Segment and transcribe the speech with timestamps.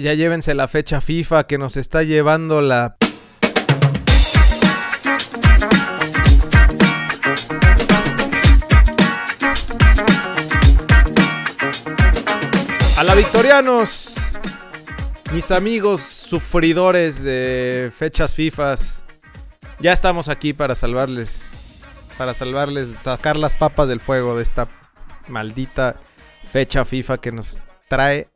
[0.00, 2.96] Ya llévense la fecha FIFA que nos está llevando la...
[12.96, 14.16] A la Victorianos,
[15.34, 19.06] mis amigos sufridores de fechas FIFAs,
[19.80, 21.58] ya estamos aquí para salvarles,
[22.16, 24.66] para salvarles, sacar las papas del fuego de esta
[25.28, 26.00] maldita
[26.50, 27.60] fecha FIFA que nos
[27.90, 28.29] trae.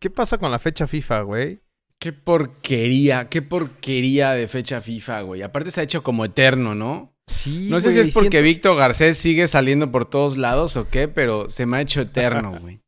[0.00, 1.60] ¿Qué pasa con la fecha FIFA, güey?
[1.98, 5.42] Qué porquería, qué porquería de fecha FIFA, güey.
[5.42, 7.16] Aparte se ha hecho como eterno, ¿no?
[7.26, 10.88] Sí, No sé si es porque siento- Víctor Garcés sigue saliendo por todos lados o
[10.88, 12.80] qué, pero se me ha hecho eterno, güey.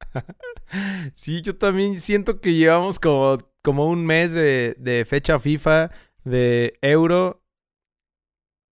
[1.15, 5.91] Sí, yo también siento que llevamos como, como un mes de, de fecha FIFA,
[6.25, 7.43] de Euro,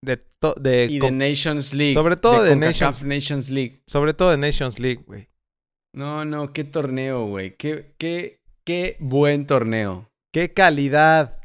[0.02, 0.22] de...
[0.60, 1.94] de Y de Nations League.
[1.94, 3.82] Sobre todo de Nations League.
[3.86, 5.28] sobre todo de Nations League, güey.
[5.94, 7.56] No, no, qué torneo, güey.
[7.56, 10.08] Qué, qué, qué buen torneo.
[10.32, 11.38] ¡Qué calidad!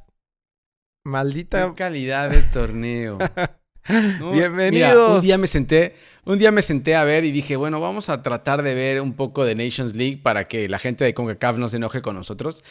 [1.05, 1.75] Qué Maldita...
[1.75, 3.19] calidad de torneo.
[4.19, 4.71] No, Bienvenidos.
[4.71, 5.95] mira, un día me senté,
[6.25, 9.13] un día me senté a ver y dije, bueno, vamos a tratar de ver un
[9.13, 12.63] poco de Nations League para que la gente de CONCACAF no se enoje con nosotros.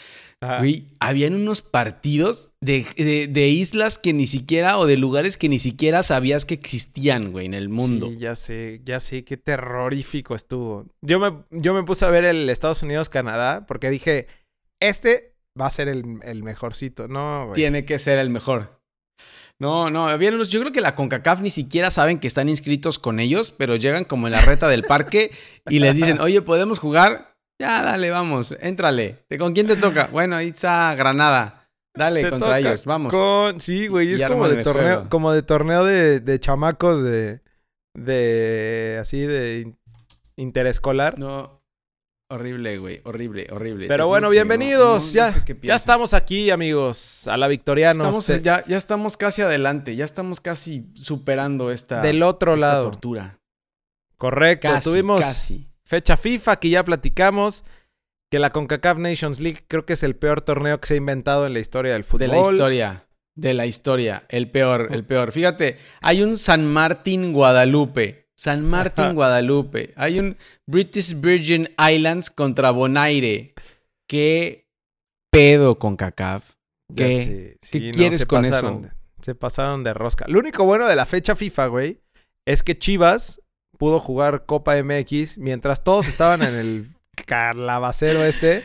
[0.60, 5.48] Güey, habían unos partidos de, de- de islas que ni siquiera, o de lugares que
[5.48, 8.06] ni siquiera sabías que existían, güey, en el mundo.
[8.08, 10.86] Sí, ya sé, ya sé, qué terrorífico estuvo.
[11.02, 14.28] Yo me, yo me puse a ver el Estados Unidos-Canadá porque dije,
[14.78, 17.08] este va a ser el, el mejorcito.
[17.08, 17.56] No, güey.
[17.56, 18.77] Tiene que ser el mejor.
[19.60, 22.98] No, no, habían unos, yo creo que la CONCACAF ni siquiera saben que están inscritos
[23.00, 25.32] con ellos, pero llegan como en la reta del parque
[25.68, 27.34] y les dicen, oye, ¿podemos jugar?
[27.60, 29.24] Ya, dale, vamos, éntrale.
[29.28, 30.08] ¿De ¿Con quién te toca?
[30.12, 31.68] Bueno, ahí está Granada.
[31.96, 33.12] Dale, Te contra ellos, vamos.
[33.12, 33.58] Con...
[33.58, 35.08] Sí, güey, es como de torneo, juego.
[35.08, 37.40] como de torneo de, de chamacos de,
[37.96, 39.78] de, así de in-
[40.36, 41.18] interescolar.
[41.18, 41.57] No,
[42.30, 43.84] horrible, güey, horrible, horrible.
[43.84, 47.48] Te Pero bueno, no- bienvenidos, no- no ya, sé ya estamos aquí, amigos, a la
[47.48, 48.06] Victorianos.
[48.06, 52.66] Estamos, de- ya, ya estamos casi adelante, ya estamos casi superando esta, del otro esta
[52.66, 52.84] lado.
[52.90, 53.38] tortura.
[54.16, 55.68] Correcto, Casi, tuvimos casi.
[55.84, 57.64] fecha FIFA que ya platicamos.
[58.30, 61.46] Que la CONCACAF Nations League creo que es el peor torneo que se ha inventado
[61.46, 62.18] en la historia del fútbol.
[62.20, 63.06] De la historia.
[63.34, 64.26] De la historia.
[64.28, 65.32] El peor, el peor.
[65.32, 68.27] Fíjate, hay un San Martín Guadalupe.
[68.38, 69.14] San Martín.
[69.14, 69.92] Guadalupe.
[69.96, 73.52] Hay un British Virgin Islands contra Bonaire.
[74.08, 74.64] ¿Qué
[75.32, 76.52] pedo con CACAF?
[76.94, 77.10] ¿Qué?
[77.12, 78.94] sé, ¿Qué sí, quieres con pasaron eso?
[79.20, 80.24] se pasaron de rosca.
[80.28, 82.00] Lo único bueno de la fecha FIFA, güey,
[82.46, 83.42] es que Chivas
[83.76, 86.86] pudo jugar Copa MX mientras todos estaban en el
[87.26, 88.64] calabacero este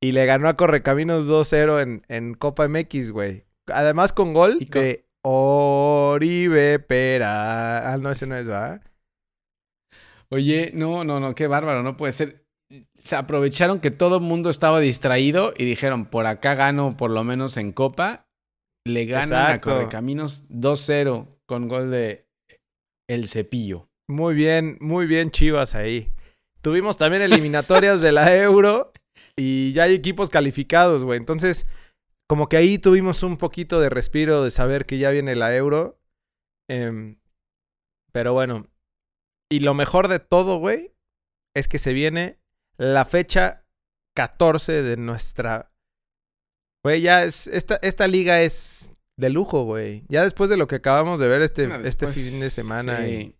[0.00, 3.44] y le ganó a Correcaminos 2-0 en, en Copa MX, güey.
[3.72, 7.90] Además con gol de Oribe Pera.
[7.94, 8.82] Ah, no, ese no es, ¿va?
[10.34, 12.44] Oye, no, no, no, qué bárbaro, no puede ser.
[12.98, 17.22] Se aprovecharon que todo el mundo estaba distraído y dijeron, por acá gano por lo
[17.22, 18.26] menos en Copa.
[18.84, 19.70] Le ganan Exacto.
[19.70, 22.26] a Correcaminos 2-0 con gol de
[23.08, 23.88] El Cepillo.
[24.08, 26.10] Muy bien, muy bien Chivas ahí.
[26.62, 28.92] Tuvimos también eliminatorias de la Euro
[29.36, 31.18] y ya hay equipos calificados, güey.
[31.18, 31.66] Entonces,
[32.28, 36.00] como que ahí tuvimos un poquito de respiro de saber que ya viene la Euro.
[36.68, 37.20] Em,
[38.12, 38.66] pero bueno.
[39.50, 40.92] Y lo mejor de todo, güey,
[41.54, 42.38] es que se viene
[42.76, 43.64] la fecha
[44.14, 45.70] 14 de nuestra...
[46.82, 47.46] Güey, ya es...
[47.46, 50.04] Esta, esta liga es de lujo, güey.
[50.08, 53.04] Ya después de lo que acabamos de ver este, Ah, este fin de semana.
[53.04, 53.10] sí.
[53.10, 53.36] y-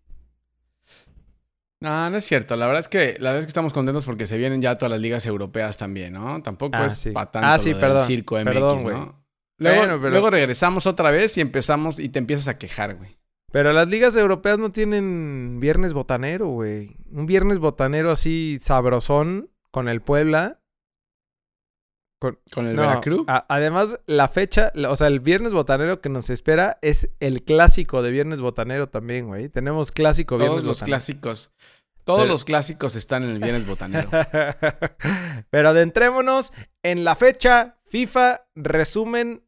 [1.81, 2.57] No, no es cierto.
[2.57, 4.91] La verdad es que la verdad es que estamos contentos porque se vienen ya todas
[4.93, 6.41] las ligas europeas también, ¿no?
[6.43, 7.11] Tampoco Ah, es sí.
[7.11, 8.97] para tanto Ah, sí, lo del perdón, circo MX, perdón, güey.
[8.97, 9.25] ¿no?
[9.59, 13.17] Luego, Bueno, pero- luego regresamos otra vez y empezamos y te empiezas a quejar, güey.
[13.55, 16.97] Pero las ligas europeas no tienen viernes botanero, güey.
[17.13, 20.61] Un viernes botanero así sabrosón con el Puebla.
[22.21, 23.25] Con, Con el no, Veracruz.
[23.29, 27.45] a- además, la fecha, la- o sea, el viernes botanero que nos espera es el
[27.45, 29.49] clásico de viernes botanero también, güey.
[29.49, 30.97] Tenemos clásico Todos viernes los botanero.
[30.97, 31.53] clásicos.
[32.03, 34.11] Todos Pero- los clásicos están en el viernes botanero.
[35.51, 39.45] Pero adentrémonos en la fecha FIFA resumen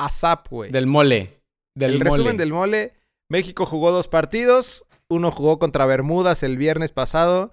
[0.00, 0.70] ASAP, güey.
[0.70, 1.37] del mole.
[1.78, 2.10] Del el mole.
[2.10, 2.94] resumen del mole.
[3.30, 4.84] México jugó dos partidos.
[5.08, 7.52] Uno jugó contra Bermudas el viernes pasado.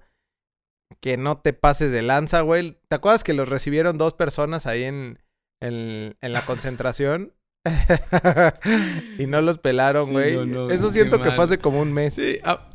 [1.00, 2.78] Que no te pases de lanza, güey.
[2.88, 5.18] ¿Te acuerdas que los recibieron dos personas ahí en,
[5.60, 7.32] en, en la concentración?
[9.18, 10.34] y no los pelaron, Sí, güey.
[10.36, 11.34] no, no, Eso siento que mal.
[11.36, 12.14] fue hace como un mes.
[12.14, 12.70] Sí, ah,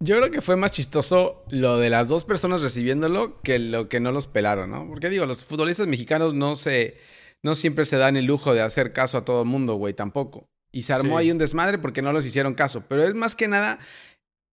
[0.00, 4.00] yo creo que fue más chistoso lo de las dos personas recibiéndolo que lo que
[4.00, 4.86] no los pelaron, ¿no?
[4.88, 6.98] Porque digo, los futbolistas mexicanos no se,
[7.42, 10.46] no siempre se dan el lujo de hacer caso a todo el mundo, güey, tampoco.
[10.74, 11.24] Y se armó Sí.
[11.24, 12.84] ahí un desmadre porque no los hicieron caso.
[12.88, 13.78] Pero es más que nada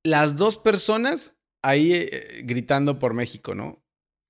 [0.05, 3.83] las dos personas ahí eh, gritando por México, ¿no?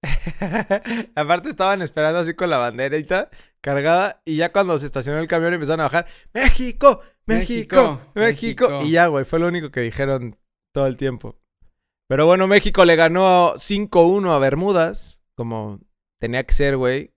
[1.15, 3.29] Aparte estaban esperando así con la banderita
[3.61, 8.67] cargada y ya cuando se estacionó el camión empezaron a bajar, México, México, México.
[8.69, 8.83] México.
[8.83, 10.35] Y ya, güey, fue lo único que dijeron
[10.73, 11.37] todo el tiempo.
[12.09, 15.79] Pero bueno, México le ganó 5-1 a Bermudas, como
[16.19, 17.13] tenía que ser, güey.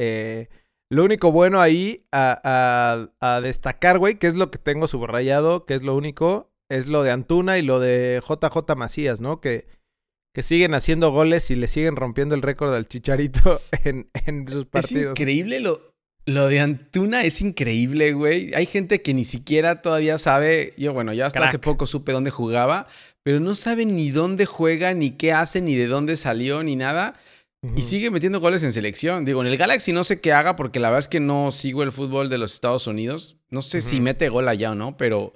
[0.00, 0.48] Eh,
[0.90, 5.64] lo único bueno ahí a, a- a destacar, güey, que es lo que tengo subrayado,
[5.66, 9.40] que es lo único, es lo de Antuna y lo de JJ Macías, ¿no?
[9.40, 9.66] Que,
[10.34, 14.62] que siguen haciendo goles y le siguen rompiendo el récord al Chicharito en, en sus
[14.64, 15.18] Es partidos.
[15.18, 15.92] increíble lo,
[16.26, 18.52] lo de Antuna, es increíble, güey.
[18.54, 20.74] Hay gente que ni siquiera todavía sabe.
[20.76, 21.48] Yo, bueno, ya hasta Crack.
[21.50, 22.86] hace poco supe dónde jugaba,
[23.22, 27.14] pero no sabe ni dónde juega, ni qué hace, ni de dónde salió, ni nada.
[27.76, 29.24] Y sigue metiendo goles en selección.
[29.24, 31.82] Digo, en el Galaxy no sé qué haga, porque la verdad es que no sigo
[31.82, 33.38] el fútbol de los Estados Unidos.
[33.48, 35.34] No sé si mete gol allá o no, pero,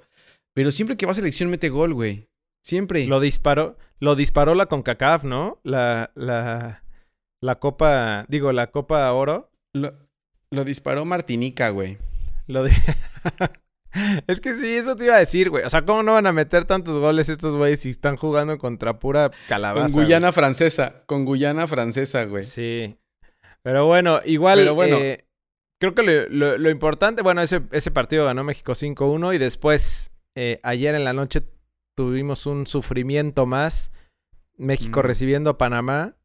[0.53, 2.29] pero siempre que va a selección mete gol, güey.
[2.61, 3.07] Siempre.
[3.07, 5.59] Lo disparó, lo disparó la CONCACAF, ¿no?
[5.63, 6.83] La, la,
[7.41, 9.51] la Copa, digo, la Copa Oro.
[9.73, 9.93] Lo,
[10.51, 11.97] lo disparó Martinica, güey.
[12.47, 12.71] Lo de...
[14.27, 15.63] es que sí, eso te iba a decir, güey.
[15.63, 18.99] O sea, ¿cómo no van a meter tantos goles estos güeyes si están jugando contra
[18.99, 19.93] pura calabaza?
[19.93, 21.03] Con Guyana francesa.
[21.05, 22.29] Con Guyana francesa, güey.
[22.31, 22.43] güey?
[22.43, 22.97] Sí.
[23.63, 24.59] Pero bueno, igual.
[24.59, 24.97] Pero bueno.
[24.97, 25.25] eh,
[25.81, 30.11] creo que lo, lo- lo importante, bueno, ese, ese partido ganó México 5-1 y después,
[30.35, 31.41] eh, ayer en la noche,
[31.97, 33.91] tuvimos un sufrimiento más.
[34.57, 35.03] México Mm.
[35.03, 36.15] recibiendo a Panamá.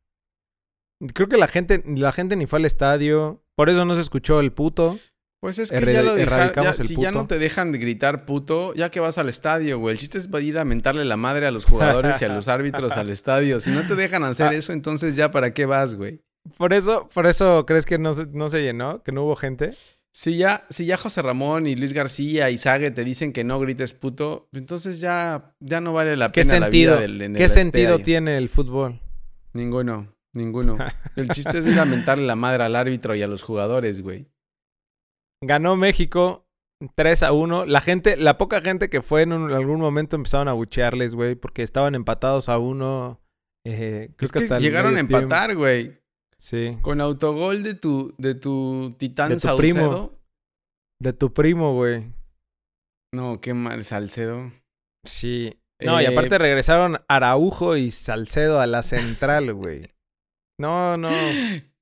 [1.13, 3.43] Creo que la gente, la gente ni fue al estadio.
[3.57, 4.99] Por eso no se escuchó el puto.
[5.45, 7.77] Pues es que ya lo deja- erradicamos ya- el si ya no te dejan de
[7.77, 9.93] gritar puto, ya que vas al estadio, güey.
[9.93, 12.93] El chiste es ir a mentarle la madre a los jugadores y a los árbitros
[12.97, 13.61] al estadio.
[13.61, 14.55] Si no te dejan hacer Ah.
[14.55, 16.23] eso, entonces ya para qué vas, güey.
[16.57, 19.73] Por eso, por eso crees que no se, no se llenó, que no hubo gente.
[20.13, 23.61] Si ya, si ya José Ramón y Luis García y Sague te dicen que no
[23.61, 26.93] grites puto, entonces ya, ya no vale la ¿Qué pena sentido?
[26.93, 28.99] la vida del en el ¿Qué sentido tiene el fútbol?
[29.53, 30.79] Ninguno, ninguno.
[31.17, 34.27] El chiste es ir a mentarle la madre al árbitro y a los jugadores, güey.
[35.47, 36.47] Ganó México
[36.95, 37.67] 3 a 1.
[37.67, 41.35] La gente, la poca gente que fue en un- algún momento empezaron a buchearles, güey,
[41.35, 43.21] porque estaban empatados a uno.
[43.67, 45.99] Eh, creo Es que hasta llegaron a empatar, güey.
[46.37, 46.77] Sí.
[46.83, 49.57] Con autogol de tu, de tu titán De tu Saucedo.
[49.57, 50.13] primo.
[51.01, 52.05] De tu primo, güey.
[53.15, 54.53] No, qué mal, Salcedo.
[55.07, 55.59] Sí.
[55.81, 59.87] No, y Eh, aparte regresaron Araujo y Salcedo a la central, güey.
[60.59, 61.09] No, no.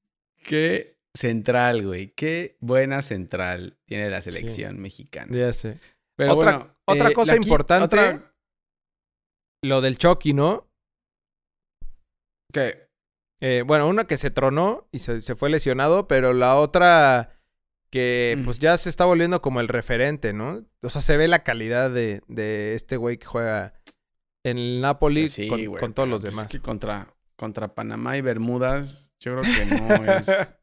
[0.44, 2.08] Qué central, güey.
[2.14, 5.36] Qué buena central tiene la selección mexicana.
[5.36, 5.78] Ya sé.
[6.16, 8.34] Pero Otra- bueno, otra eh, cosa importante- otra-
[9.64, 10.68] Lo del Chucky, ¿no?
[12.52, 12.88] ¿Qué?
[13.40, 17.30] Eh, bueno, una que se tronó y se, se fue lesionado, pero la otra
[17.90, 18.44] que Mm.
[18.44, 20.64] pues ya se está volviendo como el referente, ¿no?
[20.82, 23.74] O sea, se ve la calidad de, de este güey que juega
[24.44, 25.48] en el Napoli Pues sí,
[25.78, 26.46] con, todos los pues demás.
[26.46, 29.76] Es que contra, contra Panamá y Bermudas, yo creo que no
[30.18, 30.56] es,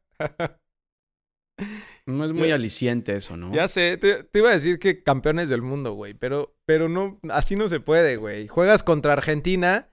[2.06, 3.52] no es muy Ya- aliciente eso, ¿no?
[3.52, 7.20] Ya sé, te, te iba a decir que campeones del mundo, güey, pero, pero no,
[7.30, 8.48] así no se puede, güey.
[8.48, 9.90] Juegas contra Argentina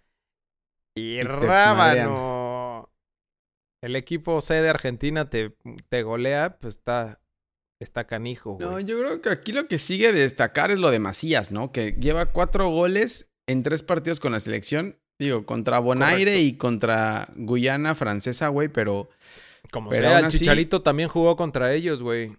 [0.95, 2.91] y, te rábano.
[3.83, 5.55] El equipo C de Argentina te,
[5.89, 7.21] te golea, pues está,
[7.79, 8.67] está canijo, güey.
[8.67, 11.71] No, yo creo que aquí lo que sigue de destacar es lo de Macías, ¿no?
[11.71, 14.97] Que lleva cuatro goles en tres partidos con la selección.
[15.19, 16.47] Digo, contra Bonaire Correcto.
[16.47, 19.09] y contra Guyana francesa, güey, pero
[19.71, 22.35] Como pero sea, el así- Chicharito también jugó contra ellos, güey.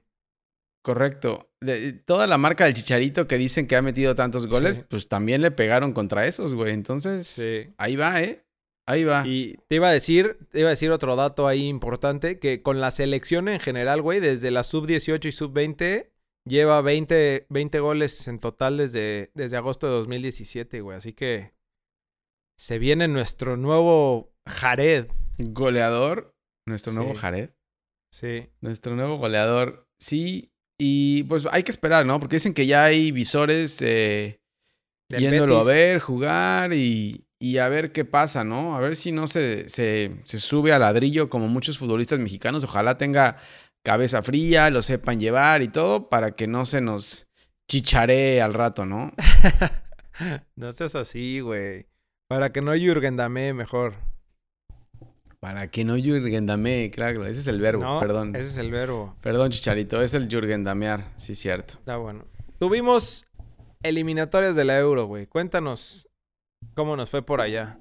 [0.83, 1.51] correcto.
[1.61, 4.83] De- toda la marca del Chicharito que dicen que ha metido tantos goles, Sí.
[4.89, 6.73] pues también le pegaron contra esos, güey.
[6.73, 7.75] Entonces, Sí.
[7.77, 8.45] ahí va, ¿eh?
[8.87, 9.27] Ahí va.
[9.27, 12.81] Y te iba a decir, te iba a decir otro dato ahí importante, que con
[12.81, 16.11] la selección en general, güey, desde la sub-18 y sub-20,
[16.47, 20.97] lleva 20, 20 goles en total desde, desde agosto de 2017, güey.
[20.97, 21.53] Así que
[22.59, 25.09] se viene nuestro nuevo Jared.
[25.37, 26.35] Goleador,
[26.69, 27.21] nuestro nuevo Sí.
[27.21, 27.51] Jared.
[28.13, 28.49] Sí.
[28.61, 29.87] Nuestro nuevo goleador.
[29.99, 32.21] Sí, y pues hay que esperar, ¿no?
[32.21, 34.41] Porque dicen que ya hay visores eh,
[35.09, 35.71] yéndolo Betis.
[35.71, 38.77] a ver, jugar y, y a ver qué pasa, ¿no?
[38.77, 42.65] A ver si no se, se, se sube al ladrillo como muchos futbolistas mexicanos.
[42.65, 43.39] Ojalá tenga
[43.85, 47.27] cabeza fría, lo sepan llevar y todo para que no se nos
[47.71, 49.13] chicharee al rato, ¿no?
[50.57, 51.87] no seas así, güey.
[52.29, 53.95] Para que no Jürgen Damme mejor.
[55.41, 58.35] Para que no Jürgen Dame, claro, ese es el verbo, no, perdón.
[58.35, 59.17] Ese es el verbo.
[59.21, 61.75] Perdón, Chicharito, es el Jürgen Damear, sí, cierto.
[61.75, 62.25] Está bueno.
[62.59, 63.29] Tuvimos
[63.83, 65.27] eliminatorias de la Euro, güey.
[65.27, 66.09] Cuéntanos
[66.75, 67.79] cómo nos fue por allá.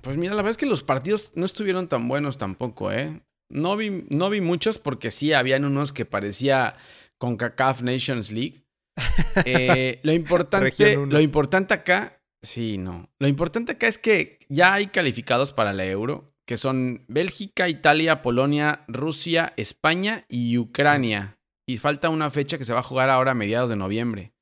[0.00, 3.20] Pues mira, la verdad es que los partidos no estuvieron tan buenos tampoco, ¿eh?
[3.50, 6.76] No vi, no vi muchos porque sí, habían unos que parecía
[7.18, 8.64] con CACAF Nations League.
[9.44, 13.08] Eh, lo, importante, lo importante acá, sí, no.
[13.18, 16.34] Lo importante acá es que ya hay calificados para la Euro.
[16.46, 21.38] que son Bélgica, Italia, Polonia, Rusia, España y Ucrania.
[21.66, 24.32] Y falta una fecha que se va a jugar ahora a mediados de noviembre.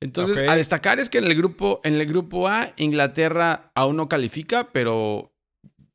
[0.00, 4.08] Entonces, a destacar es que en el grupo, en el grupo A, Inglaterra aún no
[4.08, 5.34] califica, pero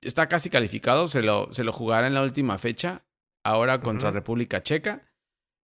[0.02, 1.08] está casi calificado.
[1.08, 3.06] Se lo, se lo jugará en la última fecha,
[3.46, 4.12] ahora contra.
[4.12, 5.04] República Checa.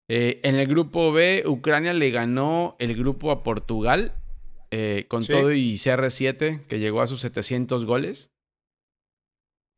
[0.08, 4.14] Eh, en el grupo B, Ucrania le ganó el grupo a Portugal,
[4.78, 5.32] eh, con Sí.
[5.32, 8.32] todo y CR7, que llegó a sus 700 goles.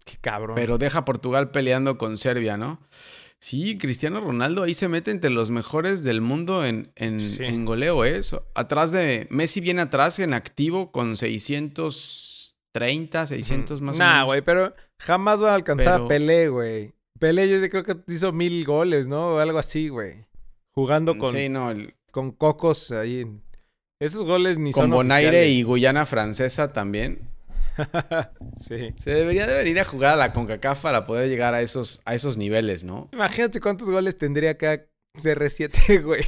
[0.06, 0.56] Qué cabrón.
[0.56, 2.80] Pero deja a Portugal peleando con Serbia, ¿no?
[3.40, 7.44] Sí, Cristiano Ronaldo ahí se mete entre los mejores del mundo en, en, Sí.
[7.44, 8.24] en goleo, ¿eh?
[8.24, 9.28] So- Atrás de.
[9.30, 14.26] Messi viene atrás en activo con 630, 600 más o Nah, menos.
[14.28, 16.94] güey, pero jamás va a alcanzar Pero- a Pelé, güey.
[17.20, 19.36] Pelé yo creo que hizo mil goles, ¿no?
[19.36, 20.26] O algo así, güey.
[20.74, 23.26] Jugando con, Sí, no, el- con cocos ahí.
[24.00, 25.66] Esos goles ni con son Bonaire y oficiales.
[25.66, 27.30] Guyana Francesa también.
[28.56, 28.94] sí.
[28.98, 32.16] Se debería de venir a jugar a la CONCACAF para poder llegar a esos, a
[32.16, 33.10] esos niveles, ¿no?
[33.14, 34.86] Imagínate cuántos goles tendría acá
[35.18, 36.24] CR7, güey.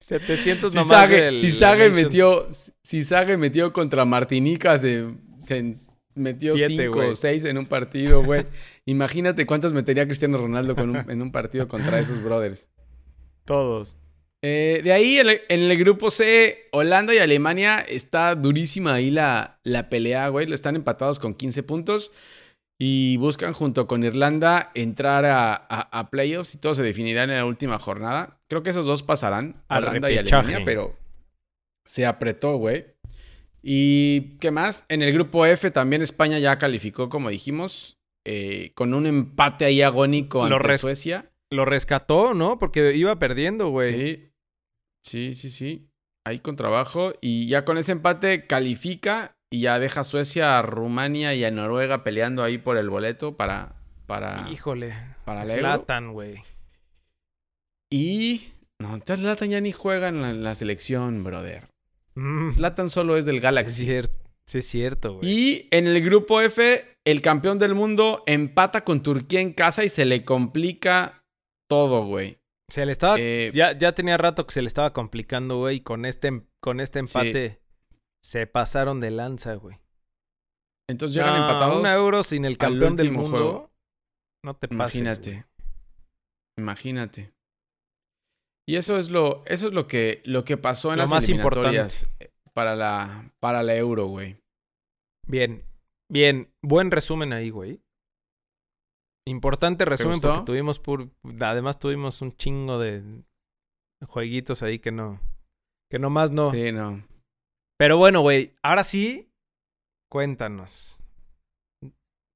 [0.00, 2.48] 700 Si nomás Sage, del si Sage metió,
[2.82, 5.06] si Sage metió contra Martinica, se,
[5.38, 5.74] se
[6.14, 7.10] metió Siete, 5 güey.
[7.10, 8.46] o 6 en un partido, güey.
[8.86, 12.68] Imagínate cuántos metería Cristiano Ronaldo con un- en un partido contra esos brothers.
[13.44, 13.96] Todos.
[14.44, 19.10] Eh, de ahí, en el, en el grupo C, Holanda y Alemania está durísima ahí
[19.10, 20.52] la, la pelea, güey.
[20.52, 22.12] Están empatados con 15 puntos
[22.80, 27.30] y buscan junto con Irlanda entrar a, a- a playoffs y todo se definirá en
[27.34, 28.38] la última jornada.
[28.48, 30.18] Creo que esos dos pasarán, Al Holanda y.
[30.18, 30.96] Alemania, pero
[31.84, 32.86] se apretó, güey.
[33.62, 34.84] ¿Y qué más?
[34.88, 39.82] En el grupo F también España ya calificó, como dijimos, eh, con un empate ahí
[39.82, 41.30] agónico Lo ante Suecia.
[41.50, 42.58] Lo rescató, ¿no?
[42.58, 43.92] Porque iba perdiendo, güey.
[43.92, 44.27] Sí,
[45.02, 45.88] sí, sí, sí.
[46.24, 47.12] Ahí con trabajo.
[47.20, 51.50] Y ya con ese empate califica y ya deja a Suecia, a Rumania y a
[51.50, 53.76] Noruega peleando ahí por el boleto para,
[54.06, 54.94] para, Híjole.
[55.24, 55.46] para.
[55.46, 56.42] Zlatan, güey.
[57.90, 58.52] Y...
[58.80, 61.68] No, Zlatan ya ni juega en la, en la selección, brother.
[62.14, 63.84] Mm, Zlatan solo es del es Galaxy.
[63.84, 64.18] cierto.
[64.46, 65.28] Sí, es cierto, güey.
[65.30, 69.88] Y en el grupo F, el campeón del mundo empata con Turquía en casa y
[69.88, 71.22] se le complica
[71.68, 72.38] todo, güey.
[72.70, 73.16] Se le estaba.
[73.18, 75.76] Eh, ya, ya tenía rato que se le estaba complicando, güey.
[75.76, 77.60] Y con este, em- con este empate
[78.22, 79.78] se pasaron de lanza, güey.
[80.90, 81.80] Entonces llegan No, empatados.
[81.80, 83.30] Un euro sin el campeón del mundo.
[83.30, 83.70] juego.
[84.44, 85.00] No te pases.
[85.00, 85.30] Imagínate.
[85.32, 85.44] güey.
[86.58, 87.32] Imagínate.
[88.68, 91.24] Y eso es lo, eso es lo que, lo que pasó en Lo las más
[91.28, 94.36] eliminatorias eh, para la, para la Euro, güey.
[95.26, 95.64] Bien.
[96.10, 96.50] Bien.
[96.62, 97.80] Buen resumen ahí, güey.
[99.28, 101.10] Importante resumen porque tuvimos pur...
[101.40, 103.02] Además tuvimos un chingo de
[104.06, 105.20] jueguitos ahí que no.
[105.90, 106.50] Que nomás no.
[106.52, 107.06] Sí, no.
[107.78, 108.54] Pero bueno, güey.
[108.62, 109.30] Ahora sí.
[110.10, 111.00] Cuéntanos.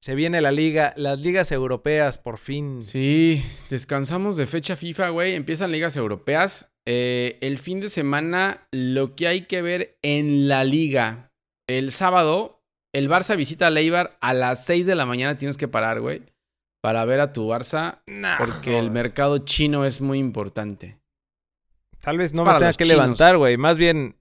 [0.03, 2.81] Se viene la liga, las ligas europeas, por fin.
[2.81, 5.33] Sí, descansamos de fecha FIFA, güey.
[5.33, 6.69] Empiezan ligas europeas.
[6.85, 11.31] Eh, el fin de semana, lo que hay que ver en la liga.
[11.67, 12.61] El sábado,
[12.93, 15.37] el Barça visita al Eibar a las 6 de la mañana.
[15.37, 16.21] Tienes que parar, güey.
[16.83, 18.01] Para ver a tu Barça.
[18.07, 20.99] Nah, Porque el mercado chino es muy importante.
[22.01, 22.89] Tal vez no me tenga que chinos.
[23.01, 23.55] levantar, güey.
[23.55, 24.17] Más bien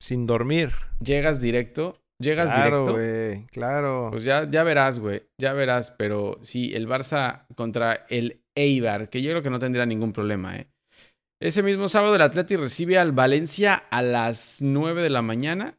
[0.00, 0.72] sin dormir.
[1.00, 2.00] Llegas directo.
[2.20, 2.92] Llegas claro, directo.
[2.92, 3.46] güey.
[3.48, 4.08] Claro.
[4.12, 5.22] Pues ya, ya verás, güey.
[5.36, 5.90] Ya verás.
[5.98, 10.56] Pero sí, el Barça contra el Eibar, que yo creo que no tendría ningún problema,
[10.56, 10.68] ¿eh?
[11.42, 15.76] Ese mismo sábado el Atleti recibe al Valencia a las 9 de la mañana.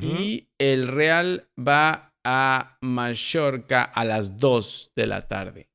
[0.00, 5.70] Y el Real va a Mallorca a las 2 de la tarde.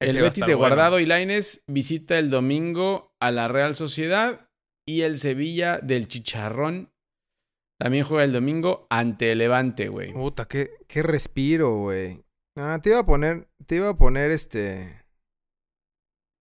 [0.00, 0.74] Ese el Betis de bueno.
[0.74, 4.48] Guardado y Laines visita el domingo a la Real Sociedad.
[4.86, 6.92] Y el Sevilla del Chicharrón
[7.80, 10.12] también juega el domingo ante el Levante, güey.
[10.12, 12.22] Puta, qué, qué respiro, güey.
[12.56, 15.04] Ah, te iba a poner, te iba a poner este.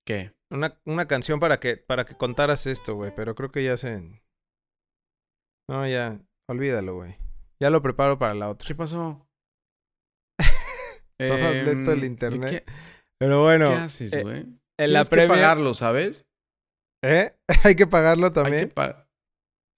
[0.06, 0.34] ¿Qué?
[0.52, 3.14] Una, una canción para que, para que contaras esto, güey.
[3.16, 4.22] Pero creo que ya se.
[5.70, 6.20] No, ya.
[6.50, 7.16] Olvídalo, güey.
[7.64, 8.68] Ya lo preparo para la otra.
[8.68, 9.26] ¿Qué pasó?
[11.20, 12.50] Más lento el Em, internet.
[12.50, 12.66] ¿Qué,
[13.18, 14.38] Pero bueno, qué haces, eh, güey?
[14.40, 16.26] en Tienes la que pagarlo, ¿sabes?
[17.06, 17.34] ¿Eh?
[17.64, 18.70] Hay que pagarlo Hay que, también.
[18.72, 19.08] pa-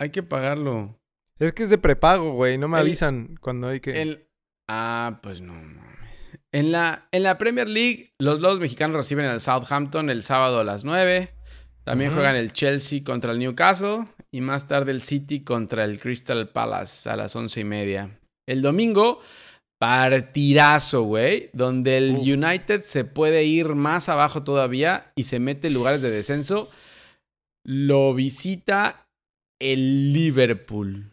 [0.02, 1.00] hay que pagarlo.
[1.40, 2.58] Es que es de prepago, güey.
[2.58, 4.02] No me El- avisan cuando hay que.
[4.02, 4.28] El-
[4.68, 5.54] Ah, pues no.
[5.54, 6.10] mames.
[6.52, 10.64] En la, en la Premier League, los Lobos mexicanos reciben al Southampton el sábado a
[10.64, 11.35] las 9.
[11.86, 14.06] También juegan el Chelsea contra el Newcastle.
[14.32, 18.20] Y más tarde el City contra el Crystal Palace a las once y media.
[18.48, 19.22] El domingo,
[19.80, 21.50] partidazo, güey.
[21.54, 22.22] Donde el Uf.
[22.28, 26.68] United se puede ir más abajo todavía y se mete en lugares de descenso.
[27.66, 29.08] Lo visita
[29.62, 31.12] el Liverpool.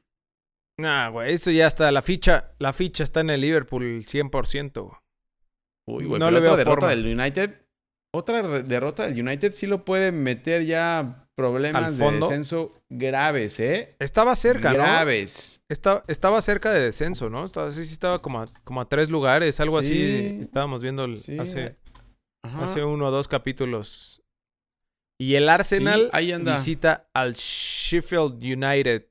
[0.80, 1.92] Nah, güey, eso ya está.
[1.92, 4.82] La ficha, la ficha está en el Liverpool 100%.
[4.82, 4.96] güey.
[5.86, 6.88] Uy, güey, No pero le veo derrota forma.
[6.96, 7.61] del United.
[8.14, 13.96] Otra derrota del United sí lo puede meter ya problemas ¿Al de descenso graves, ¿eh?
[13.98, 14.74] Estaba cerca, ¿no?
[14.74, 15.62] graves.
[15.70, 17.44] Esta- estaba cerca de descenso, ¿no?
[17.44, 19.94] Estaba, sí, sí, estaba como a, como a tres lugares, algo así.
[19.94, 20.38] Sí.
[20.42, 21.76] Estábamos viendo el- Sí, hace,
[22.44, 22.64] Ajá.
[22.64, 24.22] hace uno o dos capítulos.
[25.18, 26.52] Y el Arsenal ahí anda.
[26.52, 29.06] visita al Sheffield United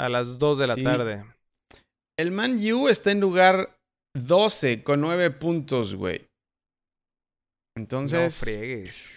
[0.00, 1.24] a las 2 de la tarde.
[2.16, 3.78] El Man U está en lugar
[4.16, 6.27] 12 con 9 puntos, güey.
[7.78, 9.12] Entonces, no friegues.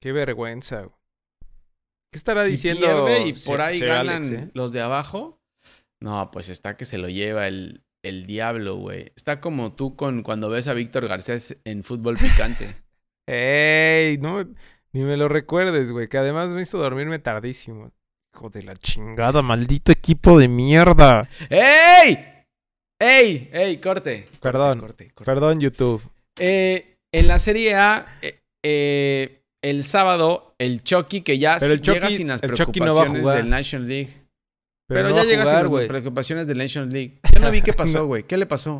[0.00, 0.80] Qué vergüenza.
[0.82, 0.90] güey.
[2.12, 2.86] ¿Qué estará si diciendo?
[3.06, 4.50] pierde y por ahí ganan Alex, eh?
[4.54, 5.40] los de abajo,
[6.00, 9.12] no, pues está que se lo lleva el, el diablo, güey.
[9.16, 12.74] Está como tú con cuando ves a Víctor Garcés en fútbol picante.
[13.26, 14.18] ¡Ey!
[14.18, 14.44] No,
[14.92, 16.08] ni me lo recuerdes, güey.
[16.08, 17.90] Que además me hizo dormirme tardísimo.
[18.34, 21.28] Hijo de la chingada, maldito equipo de mierda.
[21.48, 22.18] ¡Ey!
[23.00, 23.48] ¡Ey!
[23.52, 23.78] ¡Ey!
[23.78, 24.24] Corte.
[24.24, 25.24] corte, Perdón, corte, corte.
[25.24, 26.02] Perdón, YouTube.
[26.38, 31.80] Eh, en la Serie A, eh, eh, el sábado, el Chucky, que ya Pero el
[31.80, 33.36] llega Chucky- sin las el Chucky no va a preocupaciones jugar.
[33.38, 34.10] del National League.
[34.86, 35.82] Pero, no ya va a llega jugar, sin güey.
[35.84, 37.20] las preocupaciones del National League.
[37.34, 38.24] Yo no vi qué pasó, güey.
[38.24, 38.78] ¿Qué le pasó?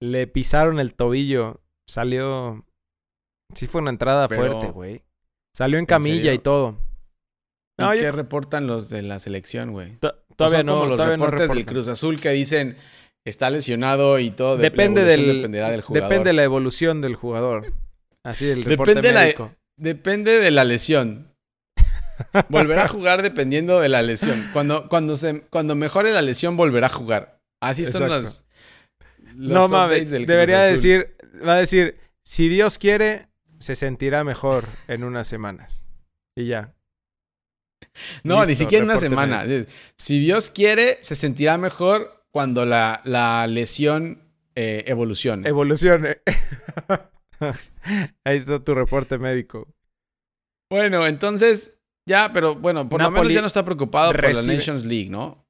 [0.00, 1.60] Le pisaron el tobillo.
[1.88, 2.64] Salió.
[3.54, 5.02] Sí, fue una entrada Pero- fuerte, güey.
[5.54, 6.32] Salió en camilla serio?
[6.32, 6.78] y todo.
[7.78, 9.96] ¿Y No, yo- qué reportan los de la selección, güey?
[9.98, 10.72] to- todavía Son no.
[10.74, 11.74] como los todavía no reportes del reportan.
[11.74, 12.76] Cruz Azul que dicen
[13.24, 14.56] está lesionado y todo.
[14.56, 15.26] de- Depende del.
[15.26, 16.08] Dependerá del jugador.
[16.08, 17.72] Depende de la evolución del jugador.
[18.24, 19.54] Así, el reporte Depende la- médico.
[19.76, 21.28] Depende de la lesión.
[22.48, 24.48] Volverá a jugar dependiendo de la lesión.
[24.52, 27.40] Cuando, cuando, se, cuando mejore la lesión, volverá a jugar.
[27.60, 28.14] Así son Exacto.
[28.16, 28.42] los.
[29.36, 35.04] los No mames, debería decir, va a decir, si Dios quiere, se sentirá mejor en
[35.04, 35.86] unas semanas.
[36.36, 36.74] Y ya.
[38.22, 39.44] No, ni siquiera una reporte semana.
[39.96, 44.22] Si Dios quiere, se sentirá mejor cuando la, la lesión
[44.54, 45.48] eh, evolucione.
[45.48, 46.18] Evolucione.
[48.24, 49.68] Ahí está tu reporte médico.
[50.70, 51.74] bueno, entonces,
[52.08, 55.44] ya, pero bueno, por lo menos ya no está preocupado por la Nations League, ¿no?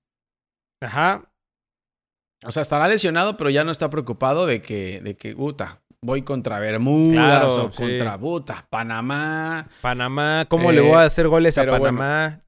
[0.82, 1.30] Ajá.
[2.44, 6.22] O sea, estará lesionado, pero ya no está preocupado de que, de que, puta, voy
[6.22, 7.82] contra Bermudas Claro, o sí.
[7.82, 9.68] contra, puta, Panamá.
[9.80, 11.78] Panamá, ¿cómo Eh, le voy a hacer goles a bueno.
[11.78, 12.40] Panamá?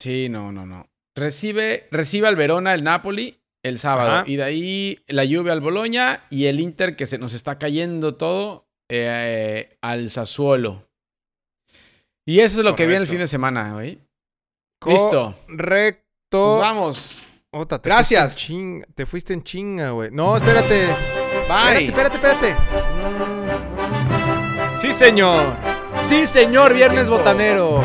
[0.00, 0.88] Sí, no, no, no.
[1.16, 4.10] Recibe, recibe al Verona el Napoli el sábado.
[4.10, 4.24] Ajá.
[4.28, 8.14] Y de ahí la lluvia al Boloña y el Inter que se nos está cayendo
[8.14, 10.86] todo eh, al Sassuolo.
[12.28, 13.98] Y eso es lo que viene el fin de semana, güey.
[14.86, 15.34] Listo.
[15.48, 16.04] Correcto.
[16.30, 17.22] Pues vamos.
[17.52, 18.34] Ota, te Gracias.
[18.34, 20.10] fuiste chinga- te fuiste en chinga, güey.
[20.12, 20.86] No, espérate.
[21.48, 21.86] Bye.
[21.86, 22.56] Espérate, espérate, espérate.
[24.80, 25.54] Sí, señor.
[26.08, 27.80] Sí, señor, viernes botanero.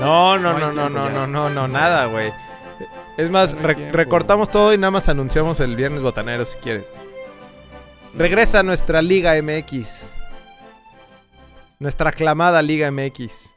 [0.00, 0.38] No.
[0.38, 1.54] No, no, No no, no, no, ya.
[1.54, 2.32] no, nada, güey.
[3.16, 6.92] Es más, No re- recortamos todo y nada más anunciamos el viernes botanero si quieres.
[8.14, 10.18] Regresa a nuestra Liga MX.
[11.80, 13.54] Nuestra aclamada Liga MX.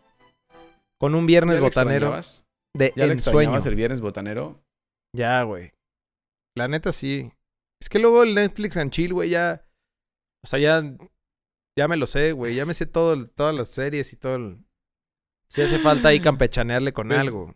[0.99, 2.15] Con un ¿Ya viernes le botanero
[2.75, 3.57] de ¿Ya ensueño.
[3.57, 4.59] el viernes botanero?
[5.15, 5.71] Ya, güey.
[6.55, 7.31] La neta sí.
[7.81, 9.65] Es que luego el Netflix and Chill, güey, ya.
[10.43, 10.83] O sea, ya.
[11.77, 12.53] Ya me lo sé, güey.
[12.55, 14.35] Ya me sé todo, todas las series y todo.
[14.35, 14.57] El...
[15.51, 17.53] Si hace falta ahí campechanearle con Pues- algo.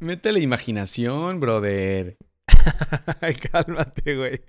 [0.00, 2.16] Mete la imaginación, brother.
[3.52, 4.42] Cálmate, güey.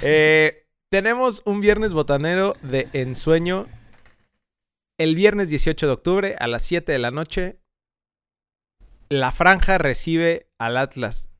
[0.00, 3.66] Eh, tenemos un viernes botanero de ensueño.
[4.98, 7.58] El viernes 18 de octubre a las 7 de la noche.
[9.10, 11.30] La franja recibe al Atlas.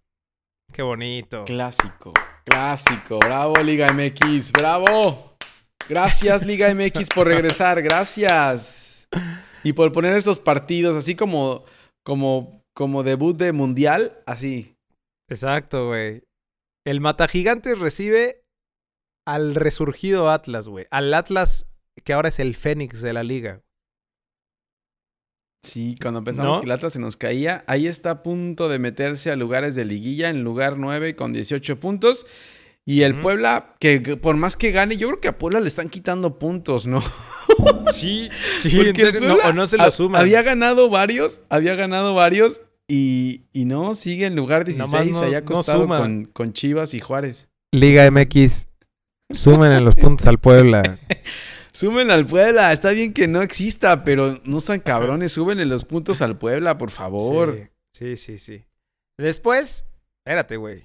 [0.70, 1.46] Qué bonito.
[1.46, 2.12] Clásico,
[2.44, 3.18] clásico.
[3.20, 5.34] Bravo, Liga MX, bravo.
[5.88, 7.80] Gracias, Liga MX, por regresar.
[7.80, 9.08] Gracias.
[9.64, 11.64] Y por poner estos partidos así como,
[12.04, 14.76] como, como debut de mundial, así.
[15.28, 16.24] Exacto, güey.
[16.84, 18.44] El Mata Gigantes recibe
[19.26, 20.86] al resurgido Atlas, güey.
[20.90, 21.72] Al Atlas
[22.04, 23.62] que ahora es el Fénix de la liga.
[25.64, 26.60] Sí, cuando pensamos ¿No?
[26.60, 29.84] que el Atlas se nos caía, ahí está a punto de meterse a lugares de
[29.84, 32.26] liguilla en lugar 9 con 18 puntos.
[32.84, 33.20] Y el.
[33.20, 36.88] Puebla, que por más que gane, yo creo que a Puebla le están quitando puntos,
[36.88, 37.00] ¿no?
[37.92, 40.20] Sí, sí, Porque en serio, no, o no se lo suman.
[40.22, 45.18] Había ganado varios, había ganado varios y, y no, sigue en lugar 16, Nomás no-
[45.26, 47.48] allá no acostado con, con Chivas y Juárez.
[47.72, 48.66] Liga MX.
[49.30, 50.98] Sumen en los puntos al Puebla.
[51.72, 56.20] Suben al Puebla, está bien que no exista, pero no sean cabrones, súbenle los puntos
[56.20, 57.70] al Puebla, por favor.
[57.94, 58.64] Sí, sí, sí, sí.
[59.18, 59.86] Después,
[60.24, 60.84] espérate, güey.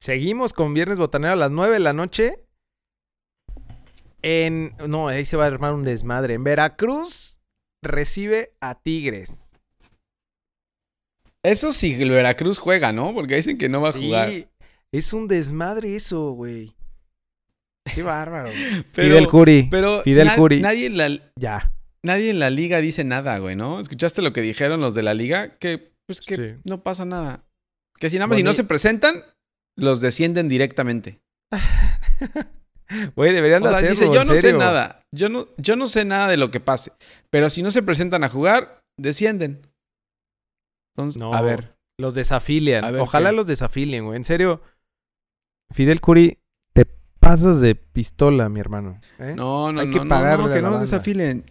[0.00, 2.38] Seguimos con Viernes Botanero a las 9 de la noche.
[4.22, 4.74] En.
[4.88, 6.34] No, ahí se va a armar un desmadre.
[6.34, 7.38] En Veracruz
[7.82, 9.56] recibe a Tigres.
[11.42, 13.14] Eso sí, el Veracruz juega, ¿no?
[13.14, 14.30] Porque dicen que no va a jugar.
[14.92, 16.74] Es un desmadre eso, güey.
[17.94, 18.50] Qué bárbaro.
[18.94, 19.68] Pero- Fidel Curi.
[19.70, 20.60] Pero Fidel na- Curi.
[20.60, 21.72] nadie en, la, Ya.
[22.02, 23.80] nadie en la liga dice nada, güey, ¿no?
[23.80, 25.56] ¿Escuchaste lo que dijeron los de la liga?
[25.58, 26.60] Que, pues, que Sí.
[26.64, 27.46] no pasa nada.
[27.98, 29.24] Que si nada más si no se presentan,
[29.76, 31.20] los descienden directamente.
[33.16, 35.02] Güey, deberían O de sea, hacerlo, dice, yo no sé nada.
[35.12, 36.92] Yo no, yo no sé nada de lo que pase.
[37.30, 39.62] Pero si no se presentan a jugar, descienden.
[40.96, 41.76] Entonces, No, a ver.
[41.98, 42.82] Los desafilian.
[42.92, 43.36] Ver, Ojalá ¿qué?
[43.36, 44.16] los desafilien, güey.
[44.16, 44.62] En serio.
[45.72, 46.38] Fidel Curi,
[46.72, 46.86] te
[47.20, 49.00] pasas de pistola, mi hermano.
[49.18, 49.34] ¿eh?
[49.36, 51.44] No, no, Hay no, que no, no, que no nos desafilen.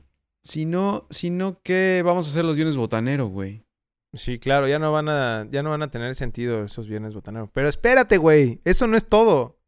[0.44, 3.64] Si no, si no, ¿qué vamos a hacer los bienes botaneros, güey?
[4.14, 7.50] Sí, claro, ya no van a, ya no van a tener sentido esos bienes botaneros.
[7.54, 8.60] Pero espérate, güey.
[8.66, 9.59] Eso no es todo.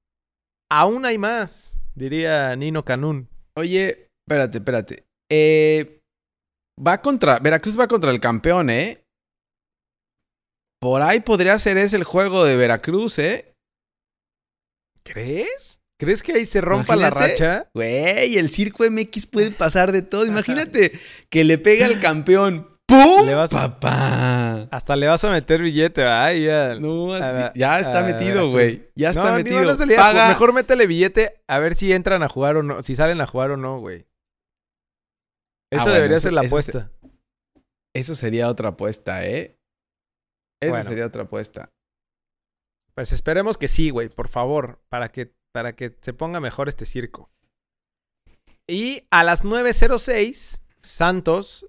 [0.74, 3.28] Aún hay más, diría Nino Canún.
[3.58, 5.04] Oye, espérate, espérate.
[5.30, 6.00] Eh,
[6.80, 9.04] va contra, Veracruz va contra el campeón, ¿eh?
[10.80, 13.54] Por ahí podría ser ese el juego de Veracruz, ¿eh?
[15.04, 15.82] ¿Crees?
[16.00, 17.70] ¿Crees que ahí se rompa la racha?
[17.74, 20.26] Güey, el Circo MX puede pasar de todo.
[20.26, 20.98] Imagínate
[21.30, 22.71] que le pega al campeón.
[22.92, 23.26] ¡Pum!
[23.26, 24.68] Le vas a- ¡Papá!
[24.72, 26.34] Hasta le vas a meter billete, ¿verdad?
[26.34, 26.80] Ya.
[26.80, 28.90] No, la- ya está metido, güey.
[28.96, 29.62] Ya está no, metido.
[29.96, 32.82] Paga- Mejor métele billete a ver si entran a jugar o no.
[32.82, 34.06] Si salen a jugar o no, güey.
[35.74, 36.92] Ah, Esa bueno, debería eso- ser la apuesta.
[37.96, 39.58] Eso sería otra apuesta, ¿eh?
[40.62, 40.84] Bueno.
[40.84, 41.70] sería otra apuesta.
[42.94, 46.86] Pues esperemos que sí, güey, por favor, para que, para que se ponga mejor este
[46.86, 47.32] circo.
[48.70, 51.66] Y a las 9.06, Santos,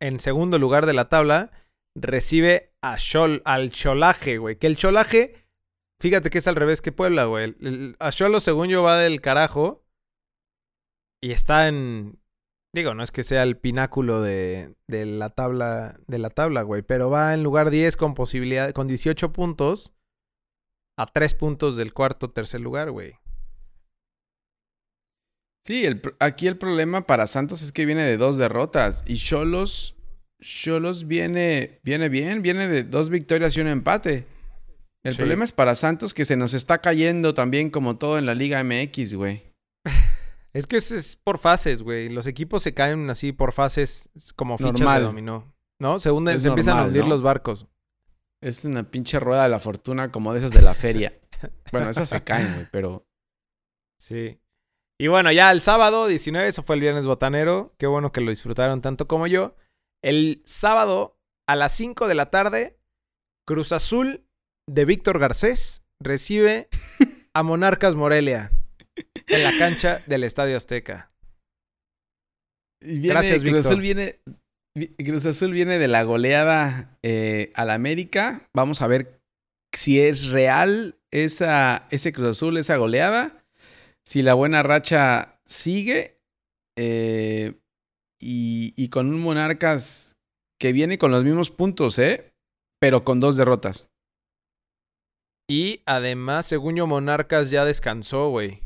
[0.00, 1.50] en segundo lugar de la tabla,
[1.96, 4.58] recibe a Chol, al Cholaje, güey.
[4.58, 5.46] Que el Cholaje,
[6.00, 7.54] fíjate que es al revés que Puebla, güey.
[7.98, 9.84] A Cholo, según yo, va del carajo.
[11.22, 12.20] Y está en.
[12.74, 16.82] Digo, no es que sea el pináculo de, de la tabla, de la tabla, güey.
[16.82, 19.94] Pero va en lugar 10 con posibilidad, con 18 puntos.
[20.98, 23.14] A 3 puntos del cuarto, tercer lugar, güey.
[25.66, 29.02] Sí, el aquí el problema para Santos es que viene de dos derrotas.
[29.06, 29.94] Y Cholos.
[30.40, 34.26] Cholos viene, viene bien, viene de dos victorias y un empate.
[35.02, 35.18] El Sí.
[35.18, 38.62] problema es para Santos que se nos está cayendo también como todo en la Liga
[38.62, 39.42] MX, güey.
[40.52, 42.08] Es que es, es por fases, güey.
[42.10, 45.00] Los equipos se caen así por fases es como fichas Normal.
[45.00, 45.52] de dominó.
[45.80, 45.98] ¿No?
[45.98, 47.08] Se, Es se empiezan a hundir ¿no?
[47.08, 47.66] los barcos.
[48.40, 51.12] Es una pinche rueda de la fortuna como de esas de la feria.
[51.72, 53.04] Bueno, esas se caen, güey, pero...
[53.98, 54.38] Sí.
[55.00, 57.74] Y bueno, ya el sábado 19, eso fue el viernes botanero.
[57.78, 59.56] Qué bueno que lo disfrutaron tanto como yo.
[60.02, 62.78] El sábado a las 5 de la tarde,
[63.46, 64.24] Cruz Azul
[64.70, 66.68] de Víctor Garcés recibe
[67.34, 68.52] a Monarcas Morelia
[69.26, 71.10] en la cancha del Estadio Azteca.
[72.80, 73.72] Y viene- Gracias, Cruz Víctor.
[73.72, 74.20] Azul viene,
[74.76, 78.48] vi- Cruz Azul viene de la goleada eh, al América.
[78.54, 79.20] Vamos a ver
[79.74, 83.43] si es real esa, ese Cruz Azul, esa goleada.
[84.04, 86.20] Si la buena racha sigue.
[86.76, 87.54] eh,
[88.20, 90.16] y, y con un Monarcas
[90.58, 92.32] que viene con los mismos puntos, ¿eh?
[92.80, 93.88] Pero con dos derrotas.
[95.48, 98.62] Y además, según yo, Monarcas ya descansó, güey.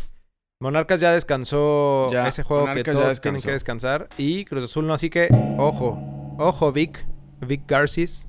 [0.60, 4.08] Monarcas ya descansó Ya, ese juego Monarcas que todos tienen que descansar.
[4.16, 5.98] Y Cruz Azul no, así que, ojo,
[6.38, 7.04] ojo, Vic,
[7.46, 8.28] Vic Garcis.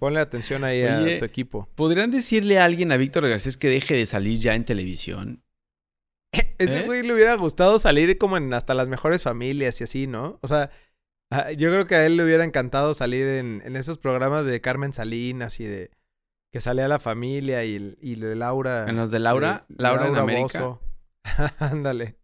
[0.00, 1.68] Ponle atención ahí Oye, a tu equipo.
[1.76, 5.43] ¿Podrían decirle a alguien a Víctor Garcés que deje de salir ya en televisión?
[6.58, 6.86] Ese ¿Eh?
[6.86, 10.38] güey le hubiera gustado salir como en hasta las mejores familias y así, ¿no?
[10.42, 10.70] O sea,
[11.32, 14.60] ah, yo creo que a él le hubiera encantado salir en, en esos programas de
[14.60, 15.90] Carmen Salinas y de
[16.52, 18.86] que salía la familia y, el- y de Laura.
[18.88, 19.66] ¿En los de Laura?
[19.68, 20.78] de ¿Laura en América?
[21.58, 22.16] Ándale.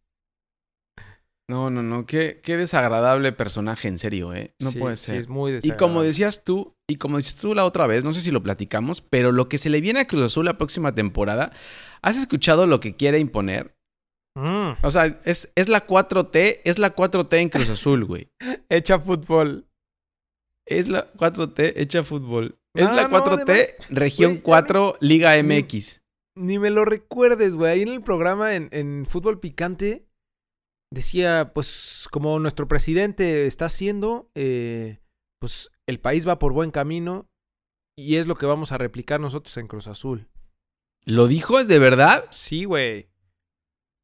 [1.48, 2.06] No, no, no.
[2.06, 4.54] Qué, qué desagradable personaje, en serio, ¿eh?
[4.60, 5.16] No Sí, puede sí, ser.
[5.16, 6.06] es muy y como desagradable.
[6.06, 9.32] decías tú, y como decías tú la otra vez, no sé si lo platicamos, pero
[9.32, 11.50] lo que se le viene a Cruz Azul la próxima temporada,
[12.02, 13.74] ¿has escuchado lo que quiere imponer?
[14.36, 18.30] Mm, O sea, es, es la 4T, es la 4T en Cruz Azul, güey.
[18.68, 19.66] Echa fútbol.
[20.66, 22.58] Es la 4T hecha fútbol.
[22.74, 26.00] Es la no, 4T, además, región güey, ya 4, Liga ni- MX.
[26.36, 27.72] Ni me lo recuerdes, güey.
[27.72, 30.06] Ahí en el programa en, en Fútbol Picante
[30.92, 35.00] decía, pues, como nuestro presidente está haciendo, eh,
[35.40, 37.28] pues el país va por buen camino
[37.98, 40.28] y es lo que vamos a replicar nosotros en Cruz Azul.
[41.04, 41.58] ¿Lo dijo?
[41.58, 42.26] ¿Es de verdad?
[42.30, 43.09] Sí, güey.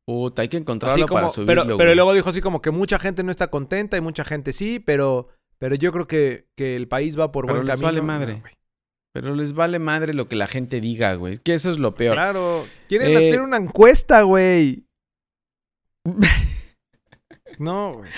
[0.06, 3.24] Puta, hay que encontrarlo como, para subirlo, pero, luego dijo así como que mucha gente
[3.24, 7.18] no está contenta y mucha gente sí, pero, pero yo creo que, que el país
[7.18, 7.86] va por Pero buen les camino.
[7.88, 8.40] vale No, madre.
[8.40, 8.52] güey.
[9.12, 11.38] Pero les vale madre lo que la gente diga, güey.
[11.38, 12.14] Que eso es lo peor.
[12.14, 12.66] Claro.
[12.88, 14.84] Quieren Eh, hacer una encuesta, güey.
[17.58, 18.10] No, güey.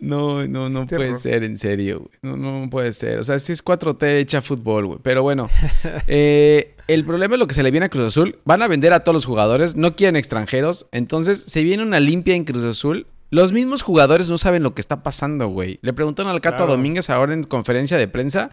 [0.00, 2.10] No, no, no puede ser, en serio, güey.
[2.22, 3.18] No, no puede ser.
[3.18, 4.98] O sea, si es 4T hecha fútbol, güey.
[5.02, 5.50] Pero bueno,
[6.06, 8.38] eh, el problema es lo que se le viene a Cruz Azul.
[8.44, 10.86] Van a vender a todos los jugadores, no quieren extranjeros.
[10.92, 13.06] Entonces, se viene una limpia en Cruz Azul.
[13.30, 15.80] Los mismos jugadores no saben lo que está pasando, güey.
[15.82, 16.72] Le preguntaron al Cato Claro.
[16.72, 18.50] Domínguez ahora en conferencia de prensa.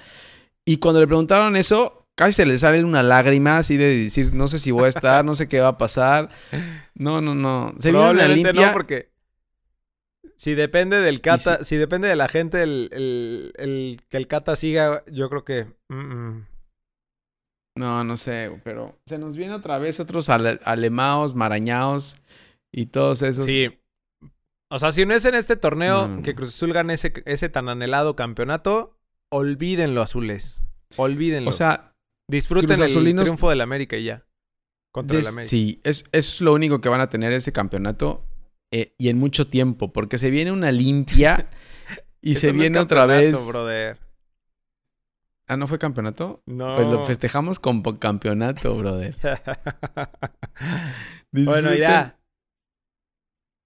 [0.65, 4.47] Y cuando le preguntaron eso, casi se le sale una lágrima así de decir, no
[4.47, 6.29] sé si voy a estar, no sé qué va a pasar.
[6.95, 7.75] No, no, no.
[7.77, 8.53] Se viene una limpia.
[8.53, 9.14] no, porque
[10.37, 11.77] si depende del Cata, si...
[11.77, 15.65] depende de la gente el, el- el- que el Cata siga, yo creo que...
[15.89, 16.47] mm, mm.
[17.77, 22.15] No, no sé, pero se nos viene otra vez otros ale- alemaos, marañaos
[22.73, 23.43] y todos esos.
[23.45, 23.77] Sí.
[24.71, 26.35] O sea, si no es en este torneo No, que.
[26.35, 28.97] Cruz Azul gane ese, ese tan anhelado campeonato,
[29.29, 30.65] olvídenlo, azules.
[30.95, 31.49] Olvídenlo.
[31.49, 31.91] O sea,
[32.31, 34.25] Disfruten el triunfo del América y ya.
[34.93, 35.49] Contra el América.
[35.49, 38.25] sí, es, es lo único que van a tener ese campeonato
[38.71, 41.49] eh, y en mucho tiempo, porque se viene una limpia
[42.21, 43.47] y Eso se no viene otra vez.
[43.47, 43.99] brother.
[45.47, 46.41] Ah, ¿no fue campeonato?
[46.47, 46.73] No.
[46.73, 49.15] Pues lo festejamos con campeonato, brother.
[51.31, 52.19] bueno, ya.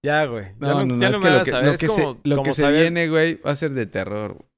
[0.04, 0.44] Ya, güey.
[0.44, 3.36] Ya No, no, no, es me que lo que, lo se, lo que viene, güey,
[3.36, 4.34] va a ser de terror.
[4.34, 4.48] güey.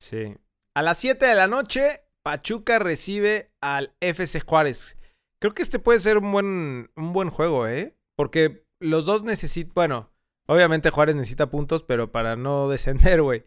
[0.00, 0.34] Sí.
[0.74, 4.96] A las 7 de la noche, Pachuca recibe al FC Juárez.
[5.40, 7.96] Creo que este puede ser un buen, un buen juego, ¿eh?
[8.16, 9.72] Porque los dos necesitan.
[9.74, 10.10] Bueno,
[10.46, 13.44] obviamente Juárez necesita puntos, pero para no descender, güey.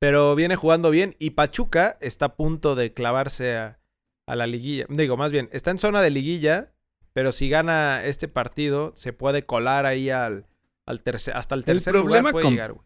[0.00, 3.78] Pero viene jugando bien y Pachuca está a punto de clavarse a,
[4.26, 4.86] a la liguilla.
[4.88, 6.72] Digo, más bien, está en zona de liguilla,
[7.12, 10.46] pero si gana este partido, se puede colar ahí al,
[10.86, 12.84] al tercer, hasta el tercer lugar problema puede con- llegar, güey.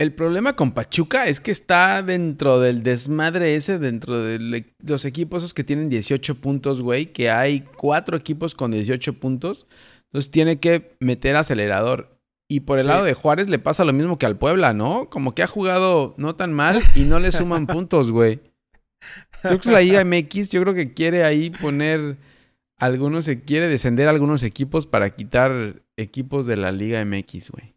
[0.00, 5.04] El problema con Pachuca es que está dentro del desmadre ese, dentro de le- los
[5.04, 9.66] equipos esos que tienen 18 puntos, güey, que hay cuatro equipos con 18 puntos.
[10.10, 12.16] Entonces tiene que meter acelerador.
[12.50, 12.88] Y por el Sí.
[12.90, 15.10] lado de Juárez le pasa lo mismo que al Puebla, ¿no?
[15.10, 18.40] Como que ha jugado no tan mal y no le suman puntos, güey.
[19.42, 22.16] Creo que la Liga MX, yo creo que quiere ahí poner
[22.78, 27.74] algunos, se quiere descender algunos equipos para quitar equipos de la Liga MX, güey.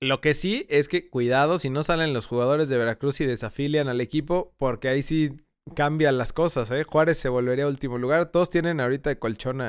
[0.00, 3.88] Lo que sí es que cuidado si no salen los jugadores de Veracruz y desafilian
[3.88, 5.30] al equipo, porque ahí sí
[5.74, 6.84] cambian las cosas, ¿eh?
[6.84, 8.26] Juárez se volvería a último lugar.
[8.30, 9.60] Todos tienen ahorita de colchón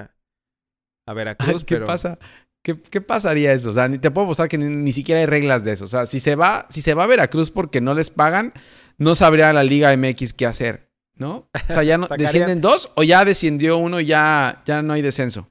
[1.10, 1.86] a, Veracruz, ¿Qué pero...
[1.86, 2.20] pasa?
[2.62, 3.70] ¿Qué, qué pasaría eso?
[3.72, 5.86] O sea, ni te puedo mostrar que ni, ni siquiera hay reglas de eso.
[5.86, 8.54] O sea, si se va, si se va a Veracruz porque no les pagan,
[8.98, 11.50] no sabría la Liga MX qué hacer, ¿no?
[11.70, 15.02] O sea, ya no descienden dos o ya descendió uno y ya, ya no hay
[15.02, 15.50] descenso.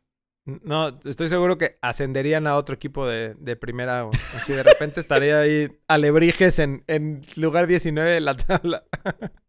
[0.62, 4.06] No, estoy seguro que ascenderían a otro equipo de, de primera.
[4.06, 8.84] o Así de repente estaría ahí Alebrijes en, en lugar 19 de la tabla.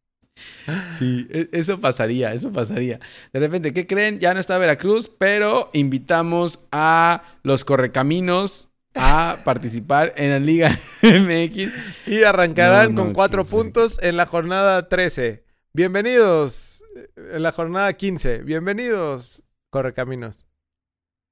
[0.98, 3.00] Sí, e- eso pasaría, eso pasaría.
[3.34, 4.20] De repente, ¿qué creen?
[4.20, 11.72] Ya no está Veracruz, pero invitamos a los correcaminos a participar en la Liga MX.
[12.08, 15.44] Y arrancarán No, no, con cuatro puntos en la jornada 13.
[15.74, 18.40] Bienvenidos eh, en la jornada 15.
[18.40, 20.46] Bienvenidos, Correcaminos.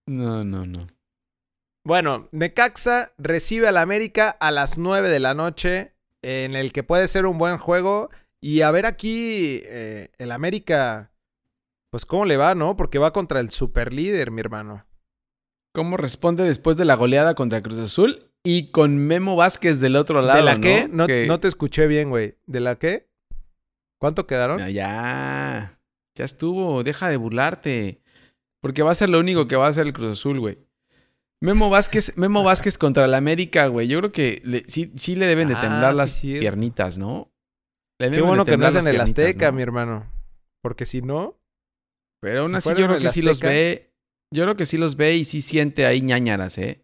[0.07, 0.87] No, no, no.
[1.83, 7.07] Bueno, Necaxa recibe al América a las 9 de la noche, en el que puede
[7.07, 8.09] ser un buen juego.
[8.41, 11.11] Y a ver aquí, eh, el América,
[11.91, 12.75] pues cómo le va, ¿no?
[12.75, 14.85] Porque va contra el superlíder, mi hermano.
[15.73, 18.31] ¿Cómo responde después de la goleada contra Cruz Azul?
[18.43, 20.37] Y con Memo Vázquez del otro lado.
[20.39, 20.87] ¿De la qué?
[20.91, 21.07] ¿no?
[21.07, 22.35] Que- no te escuché bien, güey.
[22.45, 23.09] ¿De la qué?
[23.99, 24.59] ¿Cuánto quedaron?
[24.59, 25.79] Ya, ya.
[26.15, 26.83] Ya estuvo.
[26.83, 28.01] Deja de burlarte.
[28.61, 30.59] Porque va a ser lo único que va a hacer el Cruz Azul, güey.
[31.41, 33.87] Memo Vázquez, Memo Vázquez contra el América, güey.
[33.87, 37.31] Yo creo que le- sí, sí le deben de Ah, temblar sí, las piernitas, ¿no?
[37.99, 39.55] Qué bueno que no es en el Azteca, ¿no?
[39.57, 40.11] mi hermano.
[40.61, 41.39] Porque si no,
[42.21, 43.91] Pero aún si así yo creo que sí los ve.
[44.33, 46.83] Yo creo que sí los ve y sí siente ahí ñañaras, ¿eh?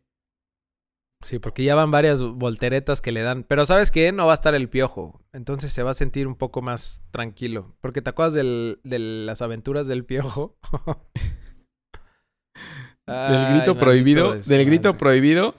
[1.25, 3.43] Sí, porque ya van varias volteretas que le dan.
[3.43, 4.11] Pero ¿sabes qué?
[4.11, 5.21] No va a estar el piojo.
[5.33, 7.77] Entonces se va a sentir un poco más tranquilo.
[7.81, 10.57] Porque te acuerdas del- de las aventuras del piojo.
[13.07, 14.33] Del grito prohibido.
[14.35, 15.55] Del grito prohibido.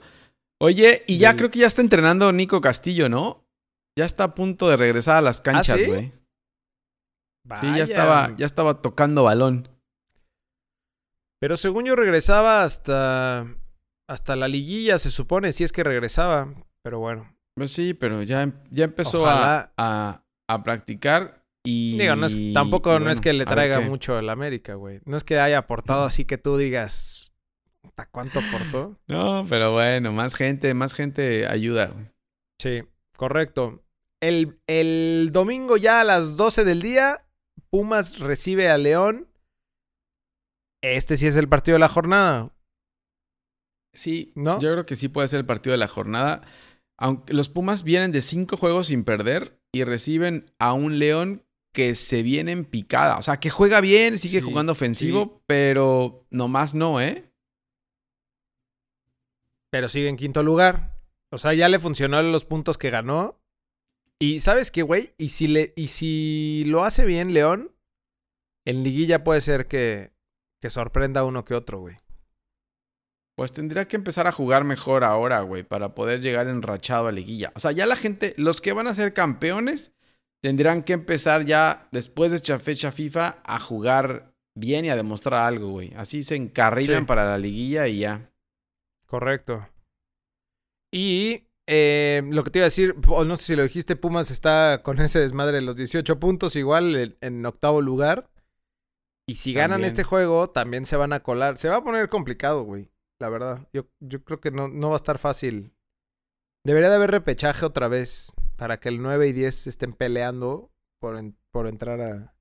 [0.59, 3.44] Oye, y ya Del- creo que ya está entrenando Nico Castillo, ¿no?
[3.97, 5.85] Ya está a punto de regresar a las canchas, ¿Ah, sí?
[5.87, 6.11] güey.
[7.61, 9.67] Sí, ya estaba, ya estaba tocando balón.
[11.39, 13.45] Pero según yo regresaba hasta.
[14.07, 16.53] Hasta la liguilla, se supone, si es que regresaba.
[16.83, 17.35] Pero bueno.
[17.55, 21.97] Pues sí, pero ya, ya empezó a, a, a practicar y...
[21.97, 24.99] Digo, no es, tampoco no es que le traiga mucho al América, güey.
[25.05, 27.31] No es que haya aportado así que tú digas.
[27.81, 28.99] "Puta, ¿Cuánto aportó?
[29.07, 31.87] No, pero bueno, más gente, más gente ayuda.
[31.87, 32.05] güey.
[32.61, 32.83] Sí,
[33.17, 33.81] correcto.
[34.27, 37.25] El, el domingo ya a las 12 del día,
[37.69, 39.27] Pumas recibe a León.
[40.81, 42.51] Este sí es el partido de la jornada.
[43.93, 44.59] Sí, ¿No?
[44.59, 46.41] yo creo que sí puede ser el partido de la jornada.
[46.97, 51.93] Aunque los Pumas vienen de cinco juegos sin perder y reciben a un León que
[51.93, 53.17] se viene en picada.
[53.17, 55.43] O sea, que juega bien, sigue Sí, jugando ofensivo, sí.
[55.45, 57.31] pero nomás no, ¿eh?
[59.69, 60.97] Pero sigue en quinto lugar.
[61.31, 63.39] O sea, ya le funcionó los puntos que ganó.
[64.21, 65.13] Y ¿sabes qué, güey?
[65.17, 67.71] Y si, le, y si lo hace bien León,
[68.65, 70.11] en liguilla puede ser que,
[70.61, 71.97] que sorprenda a uno que otro, güey.
[73.37, 77.51] Pues tendría que empezar a jugar mejor ahora, güey, para poder llegar enrachado a liguilla.
[77.55, 79.91] O sea, ya la gente, los que van a ser campeones,
[80.41, 85.41] tendrán que empezar ya después de esta fecha FIFA a jugar bien y a demostrar
[85.43, 85.93] algo, güey.
[85.97, 87.05] Así se encarrilan Sí.
[87.07, 88.31] para la liguilla y ya.
[89.05, 89.67] Correcto.
[90.93, 94.31] Y eh, lo que te iba a decir, o no sé si lo dijiste, Pumas
[94.31, 98.29] está con ese desmadre de los 18 puntos, igual en, en octavo lugar.
[99.27, 99.87] Y si ganan También.
[99.87, 101.57] este juego, también se van a colar.
[101.57, 102.91] Se va a poner complicado, güey.
[103.19, 103.67] La verdad.
[103.73, 105.71] Yo, yo creo que no, no va a estar fácil.
[106.63, 111.17] Debería de haber repechaje otra vez para que el 9 y 10 estén peleando por,
[111.17, 112.35] en- por entrar a...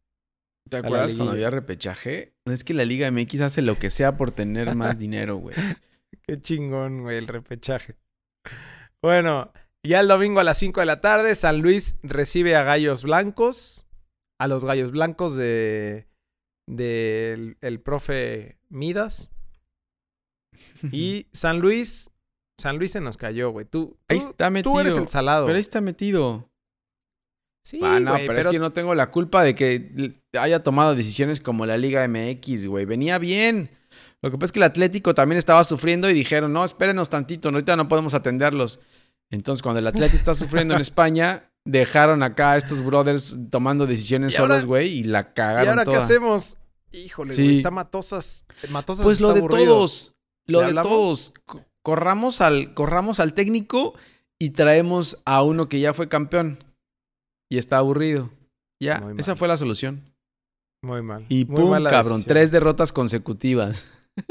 [0.68, 2.34] ¿Te acuerdas cuando había repechaje?
[2.46, 5.56] Es que la Liga MX hace lo que sea por tener más dinero, güey.
[6.26, 7.96] Qué chingón, güey, el repechaje.
[9.04, 9.52] Bueno,
[9.86, 13.84] ya el domingo a las 5 de la tarde, San Luis recibe a Gallos Blancos.
[14.40, 16.06] A los Gallos Blancos de.
[16.66, 19.30] del el profe Midas.
[20.90, 22.12] Y San Luis.
[22.58, 23.66] San Luis se nos cayó, güey.
[23.66, 24.72] Tú, Ahí tú, está metido.
[24.72, 25.44] tú eres el salado.
[25.44, 26.48] Pero ahí está metido.
[27.62, 30.94] Sí, ah, no, güey, pero, es que no tengo la culpa de que haya tomado
[30.94, 32.86] decisiones como la Liga MX, güey.
[32.86, 33.68] Venía bien.
[34.24, 37.50] Lo que pasa es que el Atlético también estaba sufriendo y dijeron, no, espérenos tantito,
[37.50, 38.80] ahorita no podemos atenderlos.
[39.34, 44.32] Entonces, cuando el Atlético está sufriendo en España, dejaron acá a estos brothers tomando decisiones
[44.34, 45.96] ¿Y ahora- solos, güey, y la cagaron ¿Y ahora toda.
[45.98, 46.56] qué hacemos?
[46.92, 47.42] Híjole, Sí.
[47.42, 47.56] güey.
[47.56, 48.46] Está Matosas.
[48.70, 49.74] Matosas Pues lo está de aburrido.
[49.74, 50.14] todos,
[50.46, 50.92] lo ¿Le de hablamos?
[50.92, 51.34] todos.
[51.44, 53.94] Co- Corramos al, corramos al técnico
[54.38, 56.64] y traemos a uno que ya fue campeón
[57.50, 58.30] y está aburrido.
[58.80, 60.14] Ya, esa fue la solución.
[60.82, 61.26] Muy mal.
[61.28, 62.24] Y Muy pum, cabrón, decisión.
[62.24, 63.84] tres derrotas consecutivas.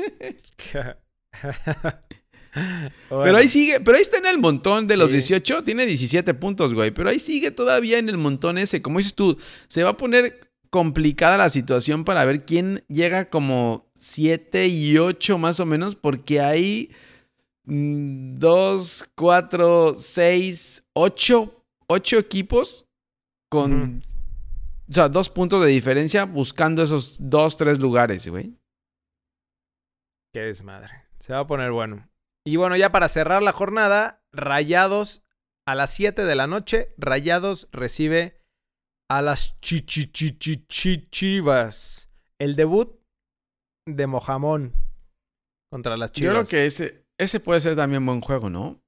[3.10, 5.14] Pero ahí sigue, pero ahí está en el montón de los Sí.
[5.14, 6.92] 18, tiene 17 puntos, güey.
[6.92, 8.82] Pero ahí sigue todavía en el montón ese.
[8.82, 9.38] Como dices tú,
[9.68, 15.38] se va a poner complicada la situación para ver quién llega como 7 y 8
[15.38, 16.92] más o menos, porque hay
[17.66, 22.86] 2, 4, 6, 8, 8 equipos
[23.50, 24.04] con,
[24.90, 28.54] o sea, dos puntos de diferencia buscando esos 2, 3 lugares, güey.
[30.34, 31.04] Qué desmadre.
[31.20, 32.10] Se va a poner bueno.
[32.46, 35.24] Y bueno, ya para cerrar la jornada, Rayados
[35.66, 38.42] a las 7 de la noche, Rayados recibe
[39.10, 42.10] a las chi- chi- chi- chi- chi- Chivas.
[42.40, 43.00] El debut
[43.88, 44.74] de Mojamón
[45.72, 46.34] contra las Yo Chivas.
[46.34, 48.82] creo que ese, ese puede ser también buen juego, ¿no?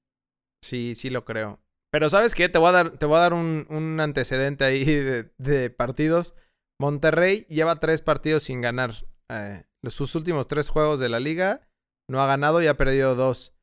[0.64, 1.60] Sí, sí lo creo.
[1.92, 2.50] Pero ¿sabes qué?
[2.50, 6.34] Te voy a dar, te voy a dar un, un antecedente ahí de, de partidos.
[6.80, 8.92] Monterrey lleva tres partidos sin ganar.
[9.30, 11.70] Eh, sus últimos tres juegos de la liga
[12.10, 13.54] no ha ganado y ha perdido dos.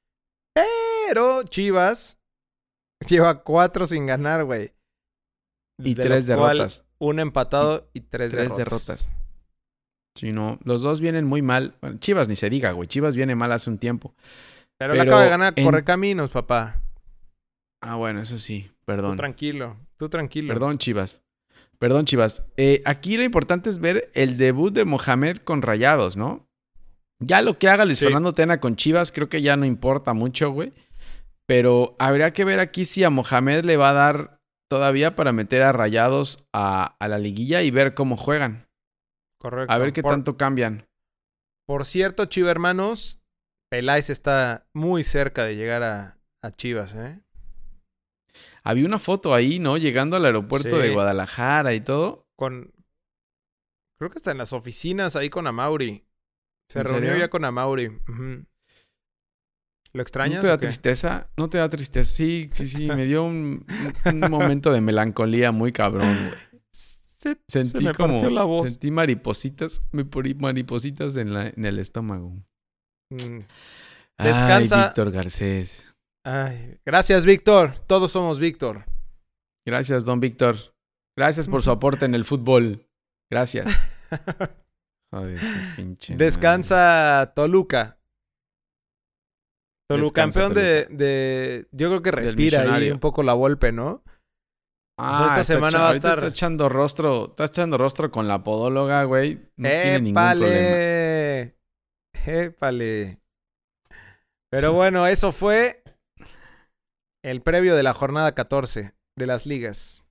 [1.09, 2.19] Pero Chivas
[3.09, 4.73] lleva cuatro sin ganar, güey.
[5.79, 6.85] Y De tres derrotas.
[6.99, 8.87] Un empatado y tres, Tres derrotas.
[8.87, 9.13] derrotas.
[10.17, 10.59] Sí, no.
[10.65, 11.77] Los dos vienen muy mal.
[11.81, 12.87] Bueno, Chivas ni se diga, güey.
[12.87, 14.15] Chivas viene mal hace un tiempo.
[14.79, 16.83] Pero, le Pero acaba de ganar en- Correcaminos, papá.
[17.83, 18.69] Ah, bueno, eso sí.
[18.69, 19.17] Tú Perdón.
[19.17, 20.49] tranquilo, tú tranquilo.
[20.53, 21.23] Perdón, Chivas.
[21.79, 22.45] Perdón, Chivas.
[22.57, 26.47] Eh, aquí lo importante es ver el debut de Mohamed con Rayados, ¿no?
[27.27, 28.05] Ya lo que haga Luis Sí.
[28.07, 30.73] Fernando Tena con Chivas, creo que ya no importa mucho, güey.
[31.47, 34.39] Pero habría que ver aquí si a Mohamed le va a dar
[34.71, 38.69] todavía para meter a Rayados a, a la liguilla y ver cómo juegan.
[39.39, 39.73] Correcto.
[39.73, 40.87] A ver qué Por- tanto cambian.
[41.67, 43.21] Por cierto, Chiva hermanos,
[43.71, 47.21] Peláez está muy cerca de llegar a, a Chivas, ¿eh?
[48.65, 49.77] Había una foto ahí, ¿no?
[49.77, 50.83] Llegando al aeropuerto Sí.
[50.83, 52.27] de Guadalajara y todo.
[52.37, 52.73] Con.
[53.99, 56.05] Creo que está en las oficinas ahí con Amauri.
[56.73, 57.25] Se ¿En reunió serio?
[57.25, 57.89] ya con Amauri.
[57.89, 58.45] Ujú.
[59.95, 60.41] ¿Lo ¿No extrañas?
[60.41, 61.29] te da tristeza?
[61.37, 62.11] ¿No te da tristeza?
[62.11, 62.87] Sí, sí, sí.
[62.89, 63.67] Me dio un,
[64.07, 66.41] un momento de melancolía muy cabrón, güey.
[66.73, 68.19] Se, Sentí se me como...
[68.31, 68.71] la voz.
[68.71, 69.83] Sentí maripositas.
[69.93, 72.31] Me porí maripositas en, la, en el estómago.
[73.11, 73.41] Mm.
[74.19, 74.87] Ay, Descansa.
[74.87, 75.95] Víctor Garcés.
[76.25, 77.79] Ay, gracias, Víctor.
[77.87, 78.87] Todos somos Víctor.
[79.67, 80.57] Gracias, don Víctor.
[81.17, 82.89] Gracias por su aporte en el fútbol.
[83.31, 83.69] Gracias.
[85.13, 86.25] Joder, su pinche madre.
[86.25, 87.99] Descansa Toluca.
[89.91, 91.69] Toluca, campeón de, de.
[91.73, 94.03] Yo creo que respira ahí un poco la golpe, ¿no?
[94.99, 98.11] Ah, O sea, esta está semana va a estar- Está echando rostro, está echando rostro
[98.11, 99.37] con la podóloga, güey.
[99.57, 100.47] No tiene ningún problema.
[100.47, 101.57] ¡Épale!
[102.27, 103.21] ¡Épale!
[104.51, 105.83] Pero bueno, eso fue
[107.25, 110.07] el previo de la jornada 14 de las ligas.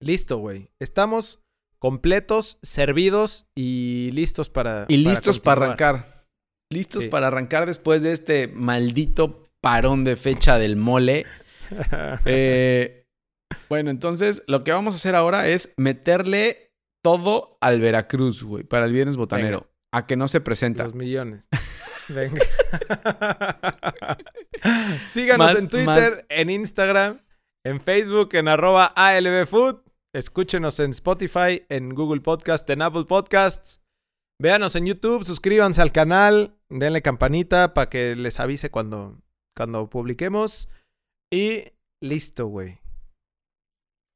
[0.00, 0.70] Listo, güey.
[0.80, 1.43] Estamos
[1.84, 4.86] completos, servidos y listos para.
[4.88, 6.24] Y listos para, arrancar.
[6.72, 7.08] Listos Sí.
[7.10, 11.26] para arrancar después de este maldito parón de fecha del mole.
[12.24, 13.06] Eh,
[13.68, 16.72] bueno, entonces lo que vamos a hacer ahora es meterle
[17.02, 19.66] todo al Veracruz, güey, para el viernes botanero.
[19.92, 20.84] A que no se presenta.
[20.84, 21.48] Los millones.
[22.08, 22.40] Venga.
[25.06, 27.20] Síganos Más- en Twitter, más- en Instagram,
[27.64, 29.83] en Facebook, en arroba ALBFood.
[30.14, 33.82] Escúchenos en Spotify, en Google Podcast, en Apple Podcasts.
[34.40, 39.20] Véanos en YouTube, suscríbanse al canal, denle campanita para que les avise cuando,
[39.56, 40.68] cuando publiquemos.
[41.32, 41.64] Y
[42.00, 42.78] listo, güey.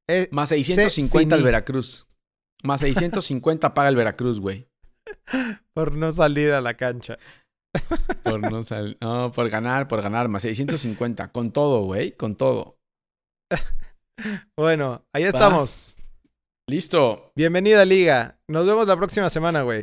[0.09, 1.42] Eh, Más Se 650 al.
[1.42, 2.07] Veracruz.
[2.62, 4.68] Más 650 paga el Veracruz, güey.
[5.74, 7.18] por no salir a la cancha.
[8.24, 8.96] Por no sal...
[9.01, 10.28] No, por ganar, por ganar.
[10.28, 11.30] Más 650.
[11.32, 12.12] Con todo, güey.
[12.12, 12.78] Con todo.
[14.57, 15.97] Bueno, ahí estamos.
[16.69, 17.33] Listo.
[17.35, 18.39] Bienvenida, Liga.
[18.49, 19.83] Nos vemos la próxima semana, güey.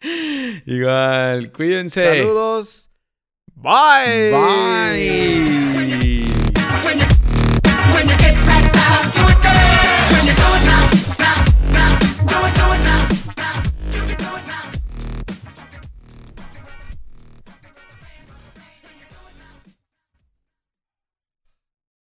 [0.66, 1.52] Igual.
[1.52, 2.18] Cuídense.
[2.18, 2.90] Saludos.
[3.54, 4.32] Bye.
[4.32, 5.85] Bye.